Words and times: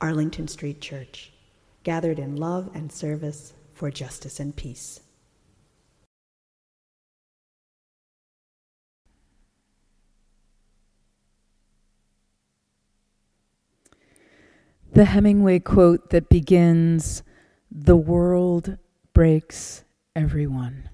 Arlington 0.00 0.48
Street 0.48 0.80
Church, 0.80 1.32
gathered 1.82 2.18
in 2.18 2.36
love 2.36 2.70
and 2.74 2.92
service 2.92 3.54
for 3.72 3.90
justice 3.90 4.40
and 4.40 4.54
peace. 4.54 5.00
The 14.92 15.04
Hemingway 15.04 15.58
quote 15.58 16.10
that 16.10 16.30
begins, 16.30 17.22
The 17.70 17.96
world 17.96 18.78
breaks 19.12 19.84
everyone, 20.14 20.88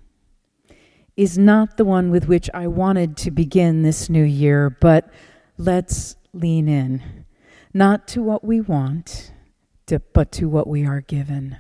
is 1.16 1.38
not 1.38 1.76
the 1.76 1.84
one 1.84 2.10
with 2.10 2.26
which 2.26 2.50
I 2.52 2.66
wanted 2.66 3.16
to 3.18 3.30
begin 3.30 3.82
this 3.82 4.10
new 4.10 4.24
year, 4.24 4.70
but 4.70 5.08
let's 5.56 6.16
lean 6.32 6.68
in 6.68 7.24
not 7.74 8.06
to 8.08 8.22
what 8.22 8.44
we 8.44 8.60
want, 8.60 9.32
but 10.14 10.32
to 10.32 10.48
what 10.48 10.66
we 10.66 10.86
are 10.86 11.02
given. 11.02 11.56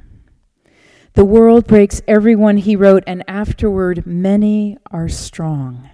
The 1.14 1.24
world 1.24 1.66
breaks 1.66 2.00
everyone, 2.08 2.56
he 2.56 2.76
wrote, 2.76 3.04
and 3.06 3.22
afterward, 3.28 4.06
many 4.06 4.78
are 4.90 5.08
strong 5.08 5.90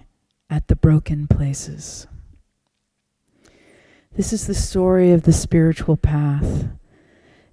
at 0.49 0.69
the 0.69 0.75
broken 0.77 1.27
places. 1.27 2.07
This 4.15 4.31
is 4.31 4.47
the 4.47 4.53
story 4.53 5.11
of 5.11 5.23
the 5.23 5.33
spiritual 5.33 5.97
path 5.97 6.69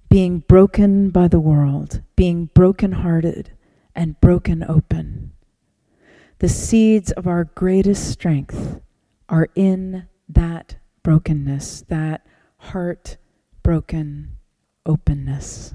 being 0.09 0.39
broken 0.39 1.09
by 1.09 1.27
the 1.27 1.39
world, 1.39 2.01
being 2.15 2.45
broken-hearted 2.53 3.51
and 3.93 4.19
broken 4.21 4.63
open. 4.63 5.33
The 6.39 6.47
seeds 6.47 7.11
of 7.11 7.27
our 7.27 7.43
greatest 7.43 8.09
strength 8.09 8.79
are 9.27 9.49
in 9.53 10.07
that 10.29 10.77
brokenness, 11.03 11.83
that 11.89 12.25
heart 12.67 13.17
broken 13.63 14.37
openness. 14.85 15.73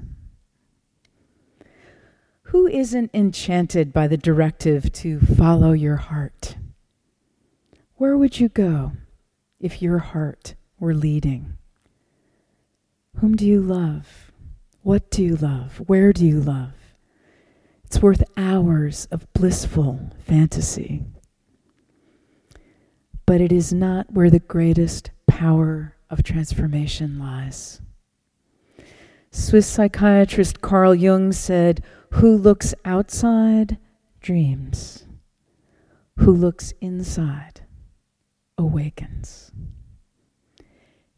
Who 2.43 2.67
isn't 2.67 3.11
enchanted 3.13 3.91
by 3.91 4.07
the 4.07 4.17
directive 4.17 4.91
to 4.93 5.19
follow 5.19 5.71
your 5.71 5.95
heart? 5.95 6.55
Where 7.95 8.17
would 8.17 8.39
you 8.39 8.49
go 8.49 8.91
if 9.59 9.81
your 9.81 9.99
heart 9.99 10.55
were 10.79 10.93
leading? 10.93 11.57
Whom 13.17 13.35
do 13.35 13.47
you 13.47 13.61
love? 13.61 14.31
What 14.81 15.09
do 15.09 15.23
you 15.23 15.35
love? 15.35 15.77
Where 15.87 16.13
do 16.13 16.27
you 16.27 16.41
love? 16.41 16.73
It's 17.85 18.01
worth 18.01 18.23
hours 18.37 19.07
of 19.11 19.31
blissful 19.33 20.11
fantasy. 20.19 21.03
But 23.25 23.39
it 23.39 23.51
is 23.51 23.71
not 23.71 24.11
where 24.11 24.29
the 24.29 24.39
greatest 24.39 25.11
power 25.27 25.92
of 26.13 26.23
transformation 26.23 27.17
lies. 27.17 27.81
Swiss 29.31 29.65
psychiatrist 29.65 30.61
Carl 30.61 30.93
Jung 30.93 31.31
said, 31.31 31.83
Who 32.11 32.37
looks 32.37 32.75
outside 32.85 33.79
dreams, 34.21 35.07
who 36.17 36.31
looks 36.31 36.71
inside 36.81 37.65
awakens. 38.59 39.51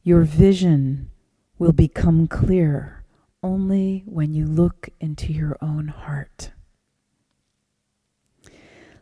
Your 0.01 0.21
vision 0.21 1.11
will 1.59 1.73
become 1.73 2.27
clear 2.27 3.03
only 3.43 4.03
when 4.05 4.33
you 4.33 4.45
look 4.45 4.89
into 5.01 5.33
your 5.33 5.57
own 5.61 5.89
heart. 5.89 6.51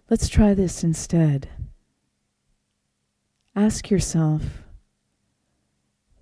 Let's 0.10 0.28
try 0.28 0.56
this 0.56 0.84
instead. 0.84 1.50
Ask 3.56 3.92
yourself, 3.92 4.63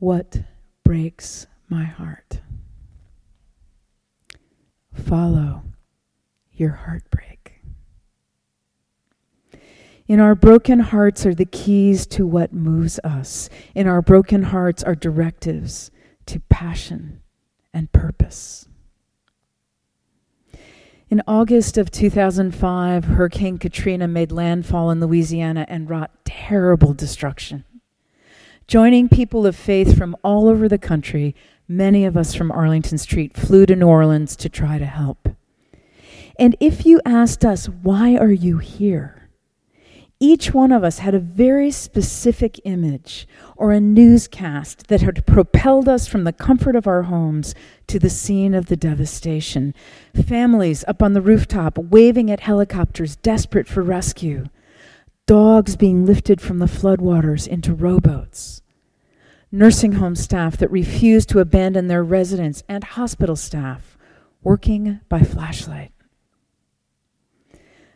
what 0.02 0.42
breaks 0.84 1.46
my 1.70 1.84
heart? 1.84 2.42
Follow 4.92 5.62
your 6.52 6.72
heartbreak. 6.72 7.62
In 10.08 10.20
our 10.20 10.34
broken 10.34 10.80
hearts 10.80 11.24
are 11.28 11.36
the 11.36 11.46
keys 11.46 12.08
to 12.08 12.26
what 12.26 12.52
moves 12.52 13.00
us. 13.04 13.48
In 13.76 13.86
our 13.86 14.02
broken 14.02 14.42
hearts 14.42 14.82
are 14.82 14.96
directives 14.96 15.92
to 16.26 16.40
passion 16.50 17.22
and 17.72 17.92
purpose. 17.92 18.68
In 21.12 21.22
August 21.28 21.78
of 21.78 21.92
2005, 21.92 23.06
Hurricane 23.06 23.60
Katrina 23.60 24.08
made 24.08 24.32
landfall 24.32 24.90
in 24.90 25.00
Louisiana 25.00 25.68
and 25.70 25.88
wrought 25.88 26.26
terrible 26.26 26.96
destruction. 26.96 27.66
Joining 28.72 29.10
people 29.10 29.46
of 29.46 29.58
faith 29.58 29.98
from 29.98 30.16
all 30.24 30.48
over 30.48 30.70
the 30.70 30.78
country, 30.78 31.36
many 31.68 32.06
of 32.06 32.16
us 32.16 32.34
from 32.34 32.54
Arlington 32.54 32.98
Street 32.98 33.36
flew 33.36 33.66
to 33.66 33.76
New 33.76 33.86
Orleans 33.86 34.34
to 34.38 34.48
try 34.48 34.78
to 34.78 34.86
help. 34.86 35.28
And 36.40 36.56
if 36.62 36.86
you 36.86 37.02
asked 37.06 37.44
us, 37.44 37.68
why 37.68 38.16
are 38.16 38.32
you 38.32 38.60
here? 38.60 39.28
Each 40.22 40.54
one 40.54 40.72
of 40.72 40.86
us 40.86 41.00
had 41.00 41.14
a 41.14 41.20
very 41.20 41.70
specific 41.70 42.62
image 42.64 43.28
or 43.58 43.74
a 43.74 43.82
newscast 43.82 44.88
that 44.88 45.02
had 45.02 45.26
propelled 45.26 45.90
us 45.90 46.08
from 46.08 46.24
the 46.24 46.32
comfort 46.32 46.78
of 46.78 46.88
our 46.88 47.02
homes 47.02 47.54
to 47.88 48.00
the 48.00 48.10
scene 48.10 48.54
of 48.54 48.68
the 48.68 48.78
devastation. 48.78 49.76
Families 50.16 50.86
up 50.88 51.04
on 51.04 51.12
the 51.12 51.22
rooftop 51.22 51.78
waving 51.78 52.32
at 52.32 52.40
helicopters, 52.40 53.18
desperate 53.18 53.68
for 53.68 53.84
rescue. 53.84 54.46
Dogs 55.28 55.76
being 55.76 56.06
lifted 56.06 56.42
from 56.42 56.60
the 56.60 56.66
floodwaters 56.66 57.48
into 57.48 57.74
rowboats 57.74 58.62
nursing 59.52 59.94
home 59.94 60.16
staff 60.16 60.56
that 60.58 60.72
refused 60.72 61.30
to 61.30 61.40
abandon 61.40 61.88
their 61.88 62.04
residents, 62.04 62.64
and 62.70 62.84
hospital 62.84 63.36
staff 63.36 63.98
working 64.44 65.00
by 65.10 65.22
flashlight. 65.22 65.92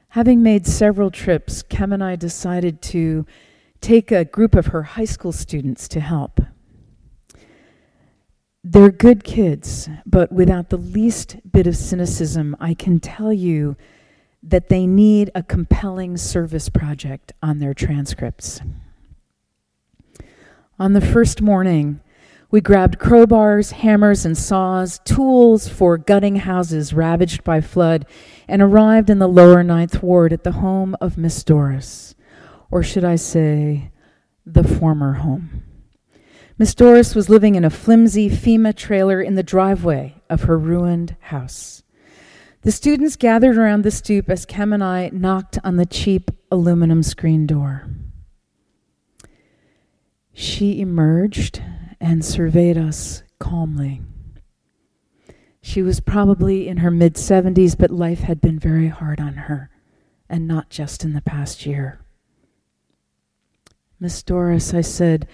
Having 0.10 0.44
made 0.44 0.68
several 0.68 1.10
trips, 1.10 1.62
Kem 1.64 1.94
and 1.94 2.04
I 2.04 2.16
decided 2.16 2.82
to 2.84 3.26
take 3.82 4.12
a 4.12 4.26
group 4.26 4.56
of 4.56 4.68
her 4.68 4.84
high 4.84 5.06
school 5.06 5.32
students 5.32 5.88
to 5.90 6.00
help. 6.00 6.42
They're 8.64 8.92
good 8.92 9.24
kids, 9.24 9.90
but 10.06 10.32
without 10.32 10.70
the 10.70 10.78
least 10.78 11.38
bit 11.50 11.68
of 11.68 11.78
cynicism, 11.78 12.56
I 12.60 12.74
can 12.74 13.00
tell 13.00 13.32
you 13.32 13.76
that 14.48 14.70
they 14.70 14.86
need 14.86 15.32
a 15.34 15.42
compelling 15.42 16.18
service 16.18 16.70
project 16.70 17.34
on 17.42 17.60
their 17.60 17.74
transcripts. 17.74 18.62
On 20.78 20.94
the 20.94 21.02
first 21.02 21.42
morning, 21.42 22.00
we 22.52 22.62
grabbed 22.62 23.00
crowbars, 23.00 23.72
hammers, 23.72 24.26
and 24.26 24.38
saws, 24.38 25.00
tools 25.04 25.68
for 25.68 25.98
gutting 25.98 26.38
houses 26.38 26.94
ravaged 26.94 27.44
by 27.44 27.60
flood, 27.60 28.06
and 28.48 28.62
arrived 28.62 29.10
in 29.10 29.20
the 29.20 29.28
lower 29.28 29.64
ninth 29.64 30.04
ward 30.04 30.32
at 30.32 30.44
the 30.44 30.54
home 30.54 30.96
of 31.02 31.18
Miss 31.18 31.44
Doris, 31.44 32.14
or 32.70 32.84
should 32.84 33.04
I 33.04 33.16
say, 33.16 33.92
the 34.46 34.64
former 34.64 35.14
home. 35.14 35.64
Miss 36.58 36.76
Doris 36.76 37.16
was 37.16 37.30
living 37.30 37.56
in 37.56 37.66
a 37.66 37.70
flimsy 37.70 38.30
FEMA 38.30 38.76
trailer 38.76 39.22
in 39.22 39.36
the 39.36 39.44
driveway 39.44 40.22
of 40.30 40.44
her 40.44 40.58
ruined 40.58 41.16
house. 41.20 41.84
The 42.66 42.72
students 42.72 43.16
gathered 43.16 43.58
around 43.58 43.84
the 43.84 43.92
stoop 43.92 44.28
as 44.28 44.44
Kem 44.44 44.74
and 44.74 44.84
I 44.84 45.12
knocked 45.14 45.60
on 45.64 45.76
the 45.76 45.86
cheap 45.86 46.32
aluminum 46.50 47.04
screen 47.04 47.46
door. 47.46 47.88
She 50.34 50.82
emerged 50.82 51.62
and 52.02 52.26
surveyed 52.26 52.76
us 52.76 53.22
calmly. 53.38 54.02
She 55.62 55.84
was 55.84 56.00
probably 56.00 56.68
in 56.68 56.78
her 56.78 56.90
mid 56.90 57.14
70s, 57.14 57.78
but 57.78 57.92
life 57.92 58.22
had 58.22 58.42
been 58.42 58.58
very 58.58 58.88
hard 58.88 59.20
on 59.22 59.36
her, 59.36 59.70
and 60.28 60.48
not 60.48 60.72
just 60.72 61.04
in 61.06 61.14
the 61.14 61.22
past 61.22 61.68
year. 61.68 62.00
Miss 64.00 64.24
Doris, 64.24 64.74
I 64.74 64.82
said, 64.82 65.28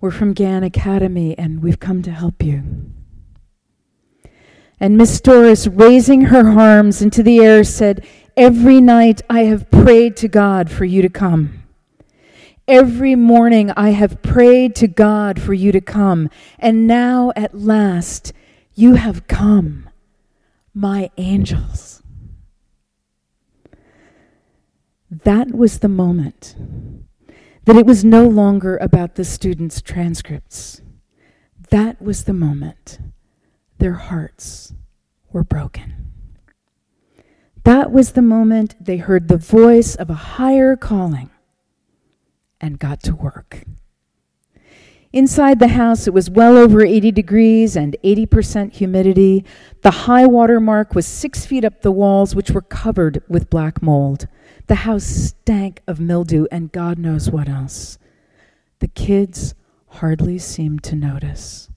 we're 0.00 0.12
from 0.12 0.32
Gann 0.32 0.62
Academy 0.62 1.36
and 1.36 1.60
we've 1.60 1.80
come 1.80 2.02
to 2.02 2.12
help 2.12 2.40
you. 2.40 2.92
And 4.82 4.96
Miss 4.96 5.20
Doris, 5.20 5.68
raising 5.68 6.22
her 6.22 6.58
arms 6.58 7.02
into 7.02 7.22
the 7.22 7.38
air, 7.38 7.62
said, 7.62 8.04
Every 8.36 8.80
night 8.80 9.22
I 9.30 9.42
have 9.42 9.70
prayed 9.70 10.16
to 10.16 10.26
God 10.26 10.72
for 10.72 10.84
you 10.84 11.02
to 11.02 11.08
come. 11.08 11.62
Every 12.66 13.14
morning 13.14 13.70
I 13.76 13.90
have 13.90 14.22
prayed 14.22 14.74
to 14.76 14.88
God 14.88 15.40
for 15.40 15.54
you 15.54 15.70
to 15.70 15.80
come, 15.80 16.28
and 16.58 16.88
now 16.88 17.32
at 17.36 17.56
last 17.56 18.32
you 18.74 18.94
have 18.94 19.28
come, 19.28 19.88
my 20.74 21.12
angels. 21.16 22.02
That 25.08 25.52
was 25.52 25.78
the 25.78 25.88
moment 25.88 26.56
that 27.66 27.76
it 27.76 27.86
was 27.86 28.04
no 28.04 28.26
longer 28.26 28.78
about 28.78 29.14
the 29.14 29.24
students' 29.24 29.80
transcripts. 29.80 30.82
That 31.70 32.02
was 32.02 32.24
the 32.24 32.32
moment 32.32 32.98
their 33.82 33.94
hearts 33.94 34.72
were 35.32 35.42
broken. 35.42 35.92
That 37.64 37.90
was 37.90 38.12
the 38.12 38.22
moment 38.22 38.76
they 38.78 38.98
heard 38.98 39.26
the 39.26 39.36
voice 39.36 39.96
of 39.96 40.08
a 40.08 40.38
higher 40.38 40.76
calling 40.76 41.30
and 42.60 42.78
got 42.78 43.02
to 43.02 43.16
work. 43.16 43.64
Inside 45.12 45.58
the 45.58 45.74
house, 45.74 46.06
it 46.06 46.14
was 46.14 46.30
well 46.30 46.56
over 46.56 46.84
80 46.84 47.10
degrees 47.10 47.74
and 47.74 47.96
80% 48.04 48.72
humidity. 48.72 49.44
The 49.80 50.06
high 50.06 50.26
water 50.26 50.60
mark 50.60 50.94
was 50.94 51.04
six 51.04 51.44
feet 51.44 51.64
up 51.64 51.82
the 51.82 51.90
walls, 51.90 52.36
which 52.36 52.52
were 52.52 52.62
covered 52.62 53.20
with 53.28 53.50
black 53.50 53.82
mold. 53.82 54.28
The 54.68 54.86
house 54.86 55.06
stank 55.06 55.82
of 55.88 55.98
mildew 55.98 56.46
and 56.52 56.70
God 56.70 57.00
knows 57.00 57.32
what 57.32 57.48
else. 57.48 57.98
The 58.78 58.86
kids 58.86 59.56
hardly 59.88 60.38
seemed 60.38 60.84
to 60.84 60.94
notice. 60.94 61.68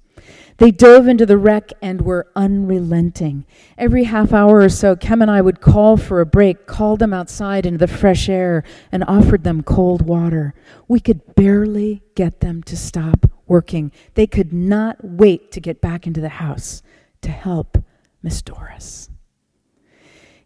They 0.57 0.71
dove 0.71 1.07
into 1.07 1.25
the 1.25 1.37
wreck 1.37 1.73
and 1.81 2.01
were 2.01 2.27
unrelenting. 2.35 3.45
Every 3.77 4.05
half 4.05 4.31
hour 4.31 4.59
or 4.59 4.69
so, 4.69 4.95
Kem 4.95 5.21
and 5.21 5.29
I 5.29 5.41
would 5.41 5.59
call 5.59 5.97
for 5.97 6.21
a 6.21 6.25
break, 6.25 6.65
called 6.65 6.99
them 6.99 7.13
outside 7.13 7.65
into 7.65 7.77
the 7.77 7.87
fresh 7.87 8.29
air, 8.29 8.63
and 8.91 9.03
offered 9.03 9.43
them 9.43 9.63
cold 9.63 10.03
water. 10.03 10.53
We 10.87 10.99
could 10.99 11.35
barely 11.35 12.03
get 12.15 12.39
them 12.39 12.63
to 12.63 12.77
stop 12.77 13.29
working. 13.47 13.91
They 14.13 14.27
could 14.27 14.53
not 14.53 14.97
wait 15.03 15.51
to 15.51 15.59
get 15.59 15.81
back 15.81 16.07
into 16.07 16.21
the 16.21 16.29
house 16.29 16.81
to 17.21 17.31
help 17.31 17.77
Miss 18.23 18.41
Doris. 18.41 19.09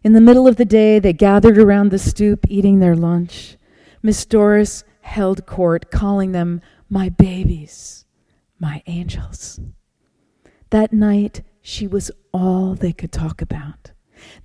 In 0.02 0.12
the 0.12 0.20
middle 0.20 0.48
of 0.48 0.56
the 0.56 0.64
day, 0.64 0.98
they 0.98 1.12
gathered 1.12 1.58
around 1.58 1.90
the 1.90 1.98
stoop 1.98 2.46
eating 2.48 2.80
their 2.80 2.96
lunch. 2.96 3.56
Miss 4.02 4.24
Doris 4.24 4.82
held 5.02 5.46
court, 5.46 5.90
calling 5.90 6.32
them 6.32 6.60
my 6.88 7.08
babies, 7.10 7.99
my 8.60 8.82
angels. 8.86 9.58
That 10.70 10.92
night, 10.92 11.42
she 11.62 11.86
was 11.86 12.10
all 12.32 12.74
they 12.74 12.92
could 12.92 13.12
talk 13.12 13.42
about. 13.42 13.90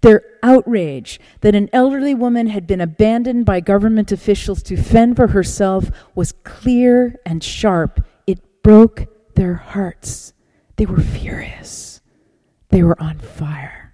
Their 0.02 0.24
outrage 0.42 1.20
that 1.42 1.56
an 1.56 1.70
elderly 1.74 2.16
woman 2.16 2.48
had 2.48 2.66
been 2.66 2.82
abandoned 2.82 3.46
by 3.46 3.60
government 3.60 4.12
officials 4.12 4.64
to 4.64 4.78
fend 4.78 5.16
for 5.18 5.28
herself 5.28 5.92
was 6.16 6.32
clear 6.32 7.20
and 7.26 7.44
sharp. 7.44 8.06
It 8.26 8.64
broke 8.64 9.08
their 9.36 9.56
hearts. 9.56 10.34
They 10.78 10.86
were 10.86 11.02
furious. 11.02 12.02
They 12.70 12.84
were 12.84 13.00
on 13.02 13.20
fire. 13.20 13.94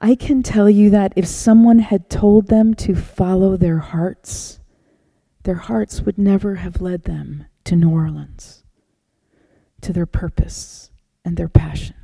I 0.00 0.14
can 0.14 0.42
tell 0.42 0.68
you 0.68 0.90
that 0.90 1.14
if 1.16 1.26
someone 1.26 1.78
had 1.78 2.10
told 2.10 2.48
them 2.48 2.74
to 2.74 2.94
follow 2.94 3.56
their 3.56 3.78
hearts, 3.78 4.60
their 5.46 5.54
hearts 5.54 6.02
would 6.02 6.18
never 6.18 6.56
have 6.56 6.80
led 6.80 7.04
them 7.04 7.46
to 7.62 7.76
New 7.76 7.88
Orleans 7.90 8.64
to 9.80 9.92
their 9.92 10.04
purpose 10.04 10.90
and 11.24 11.36
their 11.36 11.48
passion. 11.48 11.94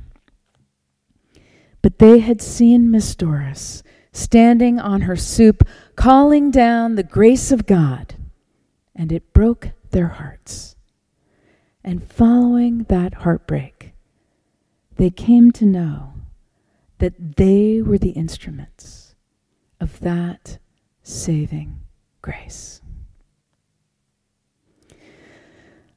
But 1.81 1.99
they 1.99 2.19
had 2.19 2.41
seen 2.41 2.89
Miss 2.89 3.13
Doris 3.15 3.83
standing 4.13 4.79
on 4.79 5.01
her 5.01 5.17
soup, 5.17 5.67
calling 5.97 6.51
down 6.51 6.95
the 6.95 7.03
grace 7.03 7.51
of 7.51 7.65
God, 7.65 8.15
and 8.95 9.11
it 9.11 9.33
broke 9.33 9.71
their 9.91 10.07
hearts. 10.07 10.77
And 11.83 12.01
following 12.01 12.83
that 12.83 13.13
heartbreak, 13.13 13.91
they 14.95 15.09
came 15.09 15.51
to 15.51 15.65
know 15.65 16.13
that 16.99 17.35
they 17.35 17.81
were 17.81 17.97
the 17.97 18.11
instruments 18.11 19.15
of 19.81 19.99
that 19.99 20.59
saving 21.01 21.81
grace. 22.21 22.79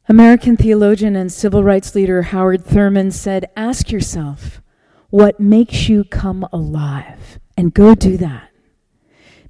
American 0.09 0.57
theologian 0.57 1.17
and 1.17 1.33
civil 1.33 1.65
rights 1.65 1.95
leader 1.97 2.23
Howard 2.23 2.65
Thurman 2.65 3.11
said, 3.11 3.51
Ask 3.57 3.91
yourself 3.91 4.63
what 5.11 5.41
makes 5.41 5.89
you 5.89 6.05
come 6.05 6.47
alive 6.53 7.41
and 7.57 7.75
go 7.75 7.95
do 7.97 8.17
that. 8.19 8.51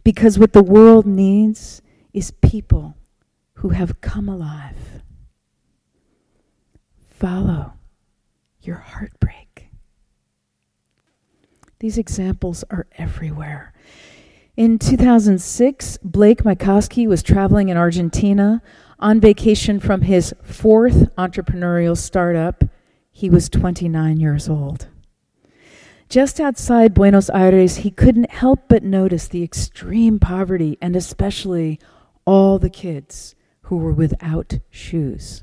Because 0.02 0.38
what 0.38 0.54
the 0.54 0.62
world 0.62 1.04
needs 1.04 1.82
is 2.14 2.30
people 2.30 2.96
who 3.54 3.70
have 3.70 4.00
come 4.00 4.30
alive. 4.30 5.02
Follow 7.10 7.74
your 8.62 8.76
heartbreak. 8.76 9.68
These 11.80 11.98
examples 11.98 12.64
are 12.70 12.86
everywhere. 12.96 13.74
In 14.56 14.78
2006, 14.78 15.98
Blake 16.02 16.44
Mycoskie 16.44 17.06
was 17.06 17.22
traveling 17.22 17.68
in 17.68 17.76
Argentina 17.76 18.62
on 18.98 19.20
vacation 19.20 19.80
from 19.80 20.02
his 20.02 20.34
fourth 20.42 21.14
entrepreneurial 21.16 21.96
startup. 21.96 22.64
He 23.10 23.30
was 23.30 23.48
29 23.48 24.18
years 24.18 24.48
old. 24.48 24.88
Just 26.08 26.38
outside 26.38 26.94
Buenos 26.94 27.28
Aires, 27.30 27.78
he 27.78 27.90
couldn't 27.90 28.30
help 28.30 28.68
but 28.68 28.84
notice 28.84 29.26
the 29.26 29.42
extreme 29.42 30.18
poverty 30.18 30.78
and 30.80 30.94
especially 30.94 31.80
all 32.24 32.58
the 32.58 32.70
kids 32.70 33.34
who 33.62 33.76
were 33.76 33.92
without 33.92 34.58
shoes. 34.70 35.42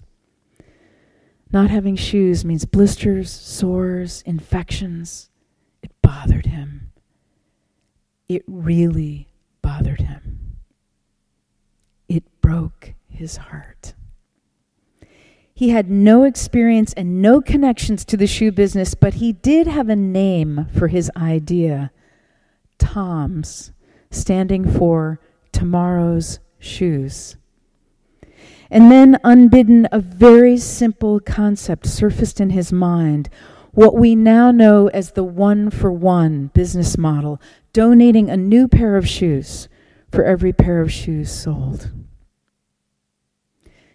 Not 1.52 1.70
having 1.70 1.96
shoes 1.96 2.46
means 2.46 2.66
blisters, 2.66 3.30
sores, 3.30 4.24
infections. 4.26 5.30
It 5.82 5.92
bothered 6.02 6.48
him. 6.48 6.92
It 8.28 8.44
really 8.48 9.28
bothered 9.62 10.02
him. 10.02 10.58
It 12.08 12.24
broke 12.42 12.94
his 13.14 13.38
heart. 13.38 13.94
He 15.54 15.70
had 15.70 15.90
no 15.90 16.24
experience 16.24 16.94
and 16.94 17.22
no 17.22 17.40
connections 17.40 18.04
to 18.06 18.18
the 18.18 18.28
shoe 18.28 18.52
business, 18.52 18.96
but 18.96 19.16
he 19.16 19.34
did 19.34 19.68
have 19.68 19.88
a 19.88 19.96
name 19.96 20.68
for 20.78 20.88
his 20.88 21.12
idea 21.16 21.92
Tom's, 22.80 23.72
standing 24.10 24.70
for 24.70 25.20
Tomorrow's 25.52 26.40
Shoes. 26.60 27.38
And 28.70 28.92
then, 28.92 29.20
unbidden, 29.24 29.88
a 29.92 30.00
very 30.00 30.58
simple 30.58 31.20
concept 31.20 31.86
surfaced 31.86 32.42
in 32.42 32.50
his 32.50 32.74
mind 32.74 33.30
what 33.72 33.96
we 33.96 34.16
now 34.16 34.52
know 34.52 34.88
as 34.90 35.12
the 35.12 35.24
one 35.24 35.70
for 35.70 35.92
one 35.92 36.48
business 36.54 36.98
model, 36.98 37.42
donating 37.72 38.30
a 38.30 38.38
new 38.38 38.68
pair 38.68 38.98
of 38.98 39.08
shoes 39.08 39.68
for 40.12 40.24
every 40.24 40.54
pair 40.54 40.82
of 40.82 40.92
shoes 40.92 41.32
sold. 41.32 41.92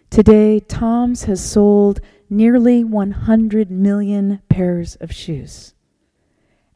Today, 0.09 0.59
Tom's 0.59 1.25
has 1.25 1.43
sold 1.43 2.01
nearly 2.29 2.83
100 2.83 3.69
million 3.69 4.41
pairs 4.49 4.95
of 4.95 5.13
shoes 5.13 5.73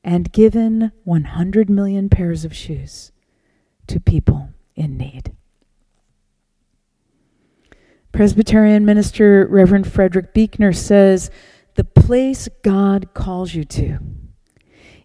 and 0.03 0.31
given 0.31 0.91
100 1.03 1.69
million 1.69 2.09
pairs 2.09 2.45
of 2.45 2.55
shoes 2.55 3.11
to 3.87 3.99
people 3.99 4.49
in 4.75 4.97
need. 4.97 5.35
Presbyterian 8.11 8.85
minister 8.85 9.47
Reverend 9.49 9.91
Frederick 9.91 10.33
Buechner 10.33 10.71
says 10.71 11.31
the 11.73 11.83
place 11.83 12.47
God 12.61 13.15
calls 13.15 13.55
you 13.55 13.63
to 13.65 13.97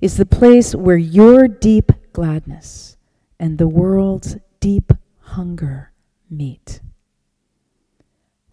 is 0.03 0.19
the 0.19 0.27
place 0.27 0.75
where 0.75 0.99
your 0.99 1.49
deep 1.49 1.93
gladness 2.13 2.99
and 3.41 3.57
the 3.57 3.69
world's 3.69 4.37
deep 4.61 4.93
hunger 5.21 5.93
meet. 6.29 6.83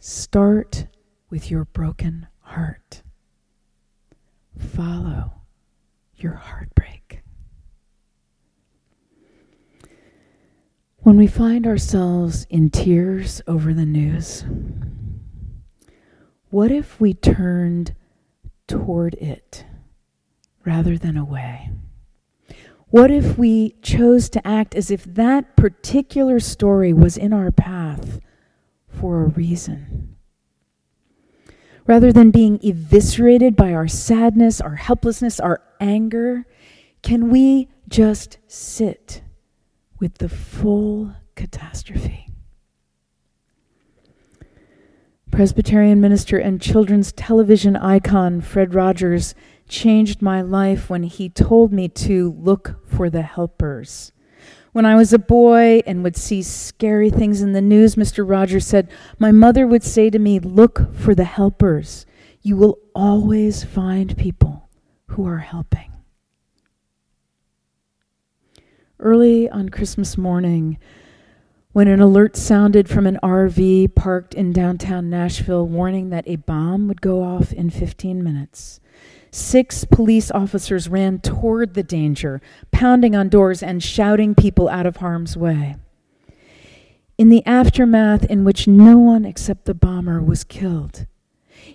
Start 0.08 0.86
with 1.32 1.50
your 1.50 1.66
broken 1.66 2.28
heart. 2.42 3.02
Follow 4.56 5.42
your 6.16 6.34
heartbreak. 6.34 7.24
When 10.98 11.18
we 11.18 11.26
find 11.26 11.66
ourselves 11.66 12.46
in 12.52 12.70
tears 12.70 13.42
over 13.48 13.74
the 13.74 13.88
news, 13.88 14.46
what 16.52 16.70
if 16.70 17.02
we 17.02 17.16
turned 17.16 17.96
toward 18.68 19.16
it 19.16 19.66
rather 20.64 21.00
than 21.00 21.18
away? 21.18 21.72
What 22.90 23.10
if 23.10 23.40
we 23.40 23.72
chose 23.82 24.30
to 24.30 24.48
act 24.48 24.76
as 24.76 24.92
if 24.92 25.04
that 25.06 25.58
particular 25.58 26.40
story 26.40 26.94
was 26.94 27.18
in 27.18 27.34
our 27.34 27.50
path 27.50 28.20
for 29.00 29.24
a 29.24 29.28
reason. 29.28 30.16
Rather 31.88 32.12
than 32.12 32.32
being 32.32 32.60
eviscerated 32.64 33.56
by 33.56 33.74
our 33.74 33.88
sadness, 33.88 34.60
our 34.60 34.76
helplessness, 34.76 35.40
our 35.40 35.62
anger, 35.80 36.46
can 37.04 37.30
we 37.30 37.70
just 37.88 38.40
sit 38.48 39.22
with 40.00 40.18
the 40.18 40.30
full 40.30 41.16
catastrophe. 41.36 42.30
Presbyterian 45.32 46.00
minister 46.00 46.38
and 46.38 46.62
children's 46.62 47.12
television 47.12 47.76
icon 47.76 48.42
Fred 48.42 48.74
Rogers 48.74 49.36
changed 49.68 50.22
my 50.22 50.42
life 50.42 50.90
when 50.90 51.04
he 51.04 51.30
told 51.30 51.74
me 51.74 51.88
to 51.90 52.36
look 52.40 52.80
for 52.88 53.10
the 53.10 53.24
helpers. 53.24 54.12
When 54.76 54.86
I 54.86 54.98
was 54.98 55.14
a 55.14 55.20
boy 55.20 55.84
and 55.88 56.04
would 56.04 56.18
see 56.18 56.42
scary 56.42 57.10
things 57.10 57.42
in 57.42 57.54
the 57.54 57.62
news, 57.62 57.96
Mr. 57.96 58.30
Rogers 58.30 58.68
said, 58.68 58.90
my 59.18 59.32
mother 59.32 59.66
would 59.66 59.84
say 59.84 60.10
to 60.10 60.20
me, 60.20 60.38
Look 60.38 60.94
for 60.94 61.16
the 61.16 61.24
helpers. 61.24 62.06
You 62.42 62.58
will 62.58 62.80
always 62.94 63.64
find 63.64 64.18
people 64.18 64.68
who 65.12 65.26
are 65.26 65.38
helping. 65.38 65.94
Early 69.00 69.50
on 69.50 69.70
Christmas 69.70 70.18
morning, 70.18 70.78
when 71.72 71.88
an 71.88 72.02
alert 72.02 72.36
sounded 72.36 72.90
from 72.90 73.08
an 73.08 73.18
RV 73.24 73.96
parked 73.96 74.34
in 74.34 74.52
downtown 74.52 75.10
Nashville 75.10 75.66
warning 75.66 76.10
that 76.10 76.28
a 76.28 76.36
bomb 76.36 76.90
would 76.90 77.00
go 77.00 77.24
off 77.24 77.54
in 77.54 77.70
15 77.70 78.22
minutes, 78.22 78.82
Six 79.38 79.84
police 79.84 80.32
officers 80.32 80.88
ran 80.88 81.20
toward 81.20 81.74
the 81.74 81.84
danger, 81.84 82.42
pounding 82.72 83.18
on 83.18 83.28
doors 83.28 83.62
and 83.62 83.84
shouting 83.84 84.34
people 84.34 84.70
out 84.70 84.86
of 84.86 84.96
harm's 84.96 85.36
way. 85.36 85.76
In 87.18 87.28
the 87.28 87.46
aftermath, 87.46 88.24
in 88.24 88.46
which 88.46 88.66
no 88.66 88.98
one 88.98 89.26
except 89.26 89.66
the 89.66 89.74
bomber 89.74 90.22
was 90.22 90.46
killed, 90.46 91.06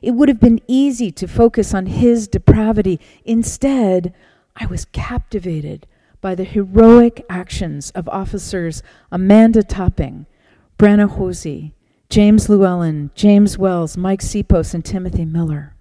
it 0.01 0.13
would 0.13 0.31
have 0.31 0.41
been 0.41 0.63
easy 0.69 1.11
to 1.13 1.29
focus 1.29 1.75
on 1.75 1.85
his 1.85 2.27
depravity. 2.29 2.99
Instead, 3.27 4.15
I 4.57 4.65
was 4.65 4.87
captivated 4.87 5.87
by 6.23 6.35
the 6.35 6.45
heroic 6.45 7.27
actions 7.29 7.91
of 7.91 8.09
officers 8.09 8.83
Amanda 9.13 9.63
Topping, 9.63 10.25
Brenna 10.79 11.11
Hosey, 11.11 11.75
James 12.09 12.47
Luellen, 12.47 13.15
James 13.15 13.59
Wells, 13.59 13.99
Mike 13.99 14.23
Sipos, 14.23 14.73
and 14.73 14.83
Timothy 14.83 15.27
Miller 15.27 15.75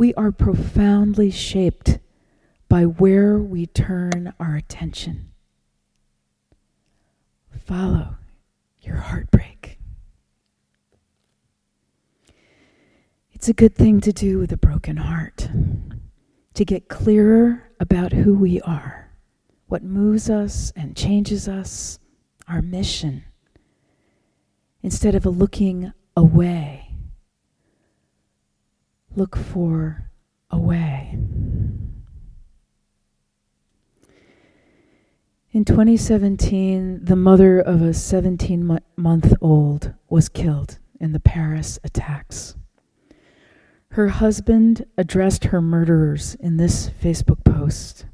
we 0.00 0.14
are 0.14 0.32
profoundly 0.32 1.30
shaped 1.30 1.98
by 2.70 2.86
where 2.86 3.36
we 3.36 3.66
turn 3.66 4.32
our 4.40 4.56
attention. 4.56 5.30
Follow 7.54 8.14
your 8.80 8.96
heartbreak. 8.96 9.78
It's 13.32 13.50
a 13.50 13.52
good 13.52 13.74
thing 13.74 14.00
to 14.00 14.10
do 14.10 14.38
with 14.38 14.50
a 14.52 14.56
broken 14.56 14.96
heart, 14.96 15.50
to 16.54 16.64
get 16.64 16.88
clearer 16.88 17.70
about 17.78 18.14
who 18.14 18.32
we 18.32 18.58
are, 18.62 19.10
what 19.66 19.82
moves 19.82 20.30
us 20.30 20.72
and 20.74 20.96
changes 20.96 21.46
us, 21.46 21.98
our 22.48 22.62
mission, 22.62 23.24
instead 24.82 25.14
of 25.14 25.26
looking 25.26 25.92
away 26.16 26.79
look 29.14 29.36
for 29.36 30.10
a 30.50 30.58
way. 30.58 31.18
In 35.52 35.64
2017, 35.64 37.04
the 37.04 37.16
mother 37.16 37.58
of 37.58 37.82
a 37.82 37.92
17 37.92 38.78
month 38.96 39.34
old 39.40 39.94
was 40.08 40.28
killed 40.28 40.78
in 41.00 41.12
the 41.12 41.20
Paris 41.20 41.78
attacks. 41.82 42.54
Her 43.92 44.08
husband 44.08 44.86
addressed 44.96 45.46
her 45.46 45.60
murderers 45.60 46.36
in 46.36 46.56
this 46.56 46.88
Facebook 46.88 47.44
post 47.44 48.06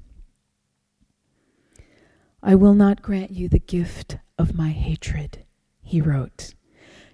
I 2.42 2.54
will 2.54 2.74
not 2.74 3.02
grant 3.02 3.32
you 3.32 3.48
the 3.48 3.58
gift 3.58 4.18
of 4.38 4.54
my 4.54 4.68
hatred, 4.68 5.44
he 5.82 6.00
wrote. 6.00 6.54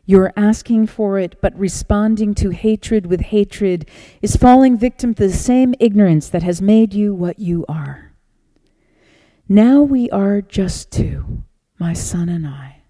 You're 0.04 0.32
asking 0.36 0.88
for 0.88 1.18
it, 1.18 1.40
but 1.40 1.56
responding 1.56 2.34
to 2.34 2.50
hatred 2.50 3.06
with 3.06 3.20
hatred 3.20 3.88
is 4.20 4.34
falling 4.34 4.76
victim 4.76 5.14
to 5.14 5.28
the 5.28 5.32
same 5.32 5.74
ignorance 5.78 6.28
that 6.28 6.42
has 6.42 6.60
made 6.60 6.92
you 6.92 7.14
what 7.14 7.38
you 7.38 7.64
are. 7.68 8.12
Now 9.48 9.82
we 9.82 10.10
are 10.10 10.42
just 10.42 10.90
two, 10.90 11.44
my 11.78 11.92
son 11.92 12.28
and 12.28 12.46
I. 12.46 12.82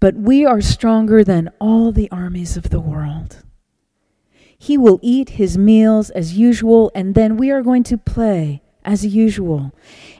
But 0.00 0.16
we 0.16 0.44
are 0.44 0.60
stronger 0.60 1.22
than 1.22 1.50
all 1.60 1.92
the 1.92 2.10
armies 2.10 2.56
of 2.56 2.70
the 2.70 2.80
world. 2.80 3.44
He 4.58 4.76
will 4.76 4.98
eat 5.02 5.30
his 5.30 5.56
meals 5.56 6.10
as 6.10 6.36
usual, 6.36 6.90
and 6.92 7.14
then 7.14 7.36
we 7.36 7.50
are 7.50 7.62
going 7.62 7.84
to 7.84 7.96
play 7.96 8.62
as 8.84 9.06
usual. 9.06 9.72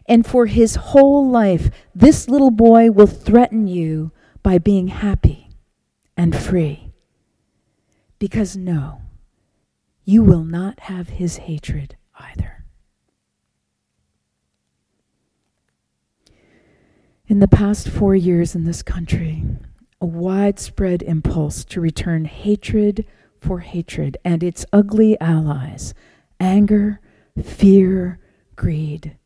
And 0.06 0.24
for 0.24 0.46
his 0.46 0.76
whole 0.76 1.28
life, 1.28 1.70
this 1.94 2.28
little 2.28 2.50
boy 2.50 2.90
will 2.90 3.06
threaten 3.08 3.66
you 3.66 4.12
by 4.42 4.58
being 4.58 4.88
happy 4.88 5.49
and 6.20 6.36
free. 6.36 6.92
Because 8.18 8.54
no, 8.54 9.00
you 10.04 10.22
will 10.22 10.44
not 10.44 10.80
have 10.80 11.08
his 11.08 11.38
hatred 11.38 11.96
either. 12.14 12.66
In 17.26 17.38
the 17.38 17.48
past 17.48 17.88
four 17.88 18.14
years 18.14 18.54
in 18.54 18.64
this 18.64 18.82
country, 18.82 19.46
a 19.98 20.04
widespread 20.04 21.00
impulse 21.00 21.64
to 21.64 21.80
return 21.80 22.26
hatred 22.26 23.06
for 23.38 23.60
hatred 23.60 24.18
and 24.22 24.42
its 24.42 24.66
ugly 24.74 25.18
allies, 25.22 25.94
anger, 26.38 27.00
fear, 27.42 28.18
greed, 28.56 29.16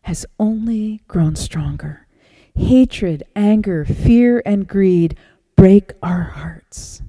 has 0.00 0.24
only 0.40 1.02
grown 1.08 1.36
stronger. 1.36 2.06
Hatred, 2.54 3.22
anger, 3.36 3.84
fear, 3.84 4.42
and 4.46 4.66
greed 4.66 5.14
break 5.58 5.92
our 6.04 6.22
hearts, 6.22 7.02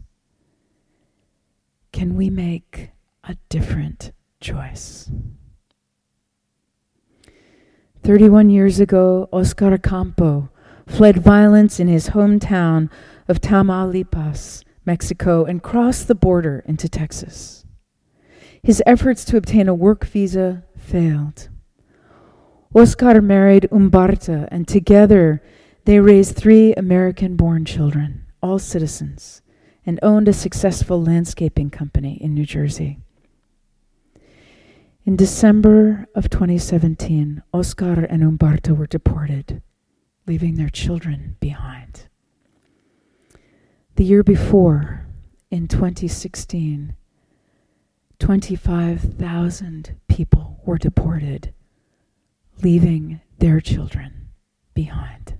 can 1.91 2.15
we 2.15 2.31
make 2.31 2.89
a 3.23 3.37
different 3.47 4.11
choice? 4.41 5.11
31 8.01 8.49
years 8.49 8.79
ago, 8.79 9.29
Oscar 9.31 9.77
Campo 9.77 10.49
fled 10.87 11.19
violence 11.19 11.79
in 11.79 11.87
his 11.87 12.09
hometown 12.09 12.89
of 13.27 13.39
Tamaulipas, 13.39 14.63
Mexico, 14.83 15.45
and 15.45 15.61
crossed 15.61 16.07
the 16.07 16.15
border 16.15 16.63
into 16.65 16.89
Texas. 16.89 17.65
His 18.63 18.81
efforts 18.87 19.23
to 19.25 19.37
obtain 19.37 19.67
a 19.67 19.75
work 19.75 20.05
visa 20.05 20.63
failed. 20.75 21.49
Oscar 22.73 23.21
married 23.21 23.69
Umberta, 23.71 24.47
and 24.51 24.67
together 24.67 25.43
they 25.85 25.99
raised 25.99 26.35
three 26.35 26.73
American 26.73 27.35
born 27.35 27.63
children 27.63 28.25
all 28.41 28.59
citizens, 28.59 29.41
and 29.85 29.99
owned 30.03 30.27
a 30.27 30.33
successful 30.33 31.01
landscaping 31.01 31.69
company 31.69 32.17
in 32.21 32.33
New 32.33 32.45
Jersey. 32.45 32.99
In 35.05 35.15
December 35.15 36.07
of 36.13 36.29
2017, 36.29 37.41
Oscar 37.53 38.05
and 38.05 38.21
Umberto 38.21 38.73
were 38.73 38.85
deported, 38.85 39.63
leaving 40.27 40.55
their 40.55 40.69
children 40.69 41.35
behind. 41.39 42.07
The 43.95 44.03
year 44.03 44.21
before, 44.23 45.07
in 45.49 45.67
2016, 45.67 46.93
25,000 48.19 49.95
people 50.07 50.61
were 50.63 50.77
deported, 50.77 51.53
leaving 52.61 53.21
their 53.39 53.59
children 53.59 54.27
behind. 54.75 55.38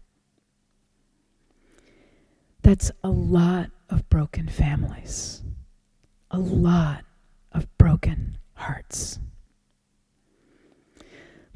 That's 2.69 2.91
a 3.03 3.09
lot 3.09 3.71
of 3.89 4.07
broken 4.09 4.47
families, 4.47 5.41
a 6.29 6.37
lot 6.37 7.03
of 7.51 7.67
broken 7.79 8.37
hearts. 8.53 9.17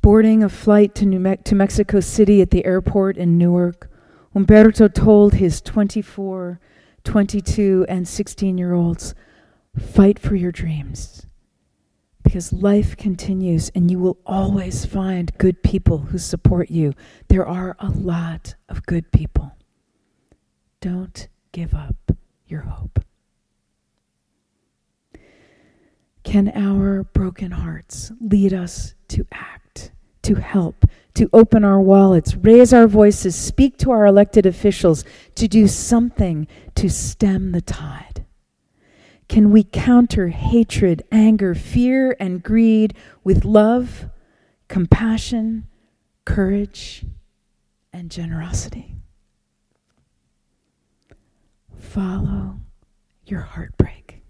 Boarding 0.02 0.42
a 0.42 0.50
flight 0.50 0.96
to, 0.96 1.06
New 1.06 1.20
Me- 1.20 1.38
to 1.44 1.54
Mexico 1.54 2.00
City 2.00 2.42
at 2.42 2.50
the 2.50 2.66
airport 2.66 3.16
in 3.16 3.38
Newark, 3.38 3.92
Umberto 4.34 4.88
told 4.88 5.36
his 5.36 5.62
24, 5.62 6.60
22, 7.04 7.86
and 7.88 8.08
16 8.08 8.58
year 8.58 8.74
olds 8.74 9.14
fight 9.78 10.18
for 10.18 10.34
your 10.34 10.52
dreams 10.52 11.28
because 12.24 12.52
life 12.52 12.98
continues 12.98 13.70
and 13.76 13.92
you 13.92 14.00
will 14.00 14.18
always 14.26 14.84
find 14.84 15.38
good 15.38 15.62
people 15.62 16.00
who 16.00 16.18
support 16.18 16.72
you. 16.72 16.92
There 17.28 17.46
are 17.46 17.76
a 17.78 17.92
lot 17.92 18.56
of 18.68 18.88
good 18.88 19.12
people. 19.12 19.52
Don't 20.84 21.30
give 21.54 21.74
up 21.74 22.12
your 22.46 22.64
hope. 22.64 23.00
Can 26.26 26.52
our 26.54 27.06
broken 27.06 27.52
hearts 27.52 28.12
lead 28.20 28.52
us 28.54 28.94
to 29.08 29.26
act, 29.32 29.94
to 30.24 30.36
help, 30.36 30.84
to 31.14 31.30
open 31.32 31.64
our 31.64 31.80
wallets, 31.80 32.36
raise 32.36 32.74
our 32.74 32.86
voices, 32.86 33.34
speak 33.34 33.78
to 33.78 33.92
our 33.92 34.06
elected 34.06 34.46
officials, 34.46 35.06
to 35.36 35.48
do 35.48 35.70
something 35.70 36.48
to 36.76 36.90
stem 36.90 37.54
the 37.54 37.62
tide? 37.62 38.26
Can 39.30 39.52
we 39.52 39.64
counter 39.64 40.28
hatred, 40.28 41.04
anger, 41.14 41.56
fear, 41.56 42.14
and 42.20 42.44
greed 42.44 42.94
with 43.24 43.46
love, 43.46 44.10
compassion, 44.68 45.66
courage, 46.26 47.06
and 47.94 48.12
generosity. 48.12 48.98
Follow 51.84 52.60
your 53.26 53.42
heartbreak. 53.42 54.24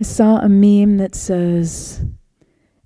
I 0.00 0.02
saw 0.02 0.38
a 0.38 0.48
meme 0.48 0.96
that 0.96 1.14
says, 1.14 2.04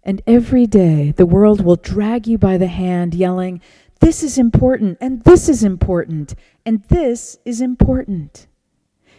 and 0.03 0.21
every 0.27 0.67
day 0.67 1.13
the 1.13 1.25
world 1.25 1.63
will 1.63 1.77
drag 1.77 2.27
you 2.27 2.37
by 2.37 2.59
the 2.59 2.67
hand, 2.67 3.15
yelling, 3.15 3.63
This 4.01 4.23
is 4.23 4.37
important, 4.39 4.99
and 5.01 5.23
this 5.23 5.49
is 5.49 5.65
important, 5.65 6.35
and 6.67 6.83
this 6.85 7.39
is 7.47 7.63
important. 7.63 8.47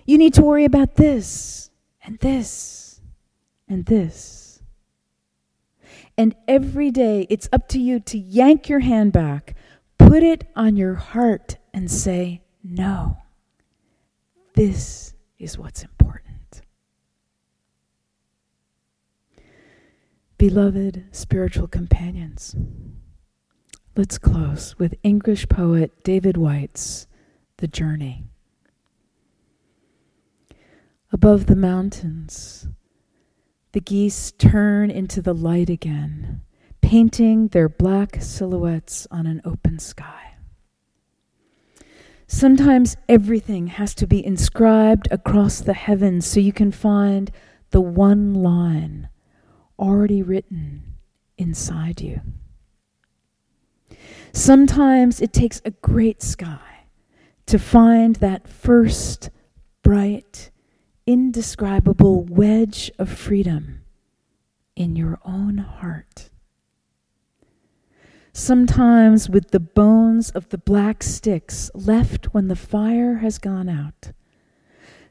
You 0.06 0.20
need 0.20 0.36
to 0.36 0.44
worry 0.44 0.66
about 0.66 0.96
this, 0.96 1.72
and 2.04 2.20
this, 2.20 3.02
and 3.68 3.86
this. 3.86 4.62
And 6.18 6.36
every 6.48 6.92
day 6.92 7.26
it's 7.30 7.50
up 7.52 7.68
to 7.70 7.80
you 7.80 8.00
to 8.02 8.18
yank 8.18 8.70
your 8.70 8.82
hand 8.82 9.12
back, 9.12 9.56
put 10.08 10.24
it 10.24 10.46
on 10.56 10.76
your 10.76 10.96
heart, 10.96 11.58
and 11.74 11.90
say, 11.90 12.42
No, 12.64 13.18
this 14.54 15.14
is 15.40 15.58
what's 15.58 15.84
important. 15.84 16.62
Beloved 20.38 21.06
spiritual 21.12 21.68
companions, 21.68 22.56
let's 23.96 24.18
close 24.18 24.78
with 24.80 24.96
English 25.04 25.48
poet 25.50 26.04
David 26.04 26.36
Whyte's 26.36 27.08
The 27.58 27.68
Journey. 27.68 28.26
Above 31.14 31.46
the 31.46 31.56
mountains, 31.56 32.68
the 33.74 33.82
geese 33.82 34.32
turn 34.32 34.90
into 34.90 35.22
the 35.22 35.34
light 35.34 35.70
again, 35.70 36.42
painting 36.92 37.48
their 37.48 37.70
black 37.70 38.18
silhouettes 38.22 39.08
on 39.10 39.26
an 39.26 39.42
open 39.46 39.80
sky. 39.80 40.34
Sometimes 42.28 42.98
everything 43.08 43.68
has 43.68 43.96
to 43.96 44.06
be 44.06 44.26
inscribed 44.26 45.08
across 45.10 45.62
the 45.62 45.74
heavens 45.74 46.26
so 46.26 46.42
you 46.42 46.52
can 46.52 46.70
find 46.70 47.32
the 47.70 47.80
one 47.80 48.34
line 48.34 49.08
already 49.80 50.22
written 50.22 50.84
inside 51.38 52.02
you. 52.02 52.20
Sometimes 54.34 55.22
it 55.22 55.32
takes 55.32 55.62
a 55.64 55.72
great 55.72 56.22
sky 56.22 56.88
to 57.46 57.58
find 57.58 58.18
that 58.18 58.50
first 58.50 59.30
bright, 59.82 60.52
indescribable 61.08 62.26
wedge 62.26 62.92
of 63.00 63.10
freedom 63.10 63.84
in 64.76 64.98
your 64.98 65.20
own 65.24 65.58
heart. 65.58 66.28
Sometimes, 68.34 69.30
with 69.30 69.52
the 69.52 69.60
bones 69.60 70.30
of 70.32 70.50
the 70.50 70.58
black 70.58 71.04
sticks 71.04 71.70
left 71.74 72.34
when 72.34 72.48
the 72.48 72.56
fire 72.56 73.16
has 73.18 73.38
gone 73.38 73.68
out, 73.68 74.12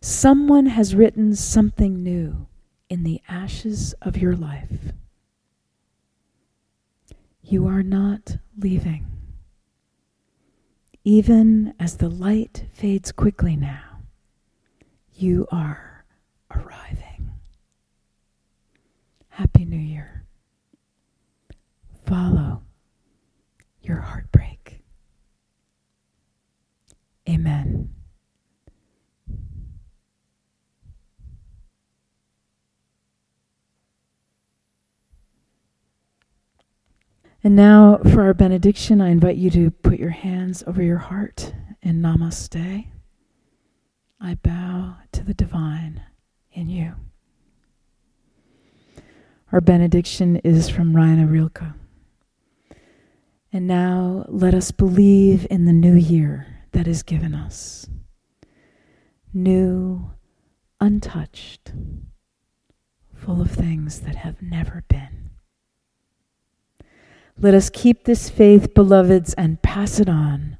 someone 0.00 0.66
has 0.66 0.94
written 0.94 1.34
something 1.36 2.02
new 2.02 2.46
in 2.88 3.02
the 3.02 3.20
ashes 3.28 3.94
of 4.00 4.16
your 4.16 4.34
life. 4.34 4.92
You 7.42 7.66
are 7.66 7.82
not 7.82 8.38
leaving. 8.58 9.06
Even 11.04 11.74
as 11.78 11.98
the 11.98 12.08
light 12.08 12.66
fades 12.72 13.12
quickly 13.12 13.54
now, 13.54 14.00
you 15.14 15.46
are 15.52 16.04
arriving. 16.54 17.30
Happy 19.28 19.64
New 19.66 19.78
Year. 19.78 20.24
Follow 22.06 22.62
your 23.90 24.00
heartbreak. 24.00 24.82
Amen. 27.28 27.90
And 37.42 37.56
now, 37.56 37.98
for 38.12 38.22
our 38.22 38.34
benediction, 38.34 39.00
I 39.00 39.08
invite 39.08 39.36
you 39.36 39.50
to 39.50 39.70
put 39.70 39.98
your 39.98 40.10
hands 40.10 40.62
over 40.66 40.82
your 40.82 40.98
heart 40.98 41.52
in 41.82 42.00
namaste. 42.00 42.86
I 44.20 44.34
bow 44.34 44.98
to 45.12 45.24
the 45.24 45.34
divine 45.34 46.02
in 46.52 46.68
you. 46.68 46.94
Our 49.50 49.60
benediction 49.60 50.36
is 50.36 50.68
from 50.68 50.94
Rainer 50.94 51.26
Rilke. 51.26 51.79
And 53.52 53.66
now 53.66 54.24
let 54.28 54.54
us 54.54 54.70
believe 54.70 55.46
in 55.50 55.64
the 55.64 55.72
new 55.72 55.94
year 55.94 56.46
that 56.72 56.86
is 56.86 57.02
given 57.02 57.34
us. 57.34 57.88
New, 59.34 60.10
untouched, 60.80 61.72
full 63.14 63.40
of 63.40 63.50
things 63.50 64.00
that 64.00 64.16
have 64.16 64.40
never 64.40 64.84
been. 64.88 65.30
Let 67.38 67.54
us 67.54 67.70
keep 67.70 68.04
this 68.04 68.28
faith, 68.28 68.74
beloveds, 68.74 69.34
and 69.34 69.62
pass 69.62 69.98
it 69.98 70.08
on. 70.08 70.58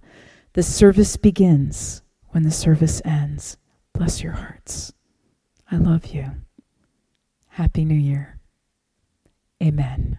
The 0.54 0.62
service 0.62 1.16
begins 1.16 2.02
when 2.28 2.42
the 2.42 2.50
service 2.50 3.02
ends. 3.04 3.56
Bless 3.92 4.22
your 4.22 4.32
hearts. 4.32 4.92
I 5.70 5.76
love 5.76 6.06
you. 6.06 6.26
Happy 7.48 7.84
New 7.84 7.94
Year. 7.94 8.40
Amen. 9.62 10.18